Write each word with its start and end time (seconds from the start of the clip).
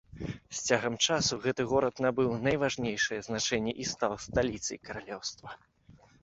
З 0.27 0.57
цягам 0.67 0.95
часу 1.07 1.33
гэты 1.43 1.65
горад 1.73 2.01
набыў 2.05 2.31
найважнейшае 2.47 3.19
значэнне 3.29 3.71
і 3.85 3.87
стаў 3.91 4.17
сталіцай 4.25 4.77
каралеўства. 4.91 5.49